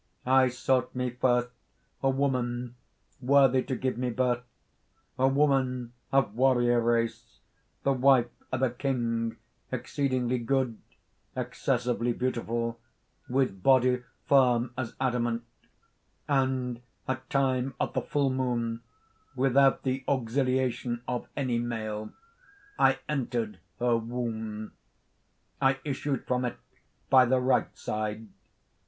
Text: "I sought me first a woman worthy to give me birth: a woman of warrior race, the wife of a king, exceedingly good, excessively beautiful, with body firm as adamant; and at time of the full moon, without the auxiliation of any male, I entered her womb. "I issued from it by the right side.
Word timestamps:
"I 0.25 0.47
sought 0.47 0.95
me 0.95 1.11
first 1.11 1.51
a 2.01 2.09
woman 2.09 2.73
worthy 3.21 3.61
to 3.61 3.75
give 3.75 3.99
me 3.99 4.09
birth: 4.09 4.41
a 5.19 5.27
woman 5.27 5.93
of 6.11 6.33
warrior 6.33 6.81
race, 6.81 7.37
the 7.83 7.93
wife 7.93 8.25
of 8.51 8.63
a 8.63 8.71
king, 8.71 9.37
exceedingly 9.71 10.39
good, 10.39 10.81
excessively 11.35 12.13
beautiful, 12.13 12.79
with 13.29 13.61
body 13.61 14.01
firm 14.27 14.73
as 14.75 14.95
adamant; 14.99 15.43
and 16.27 16.81
at 17.07 17.29
time 17.29 17.75
of 17.79 17.93
the 17.93 18.01
full 18.01 18.31
moon, 18.31 18.81
without 19.35 19.83
the 19.83 20.03
auxiliation 20.07 21.03
of 21.07 21.27
any 21.37 21.59
male, 21.59 22.11
I 22.79 22.97
entered 23.07 23.59
her 23.79 23.97
womb. 23.97 24.71
"I 25.61 25.77
issued 25.85 26.25
from 26.25 26.43
it 26.45 26.57
by 27.11 27.25
the 27.25 27.39
right 27.39 27.77
side. 27.77 28.29